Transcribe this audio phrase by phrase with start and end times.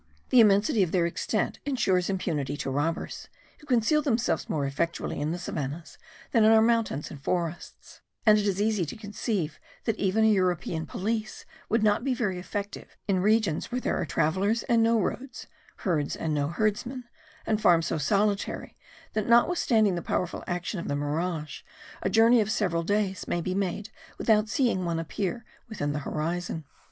[0.29, 5.29] The immensity of their extent insures impunity to robbers, who conceal themselves more effectually in
[5.31, 5.99] the savannahs
[6.31, 10.33] than in our mountains and forests; and it is easy to conceive that even a
[10.33, 14.99] European police would not be very effective in regions where there are travellers and no
[14.99, 15.45] roads,
[15.75, 17.03] herds and no herdsmen,
[17.45, 18.75] and farms so solitary
[19.13, 21.61] that notwithstanding the powerful action of the mirage,
[22.01, 26.65] a journey of several days may be made without seeing one appear within the horizon.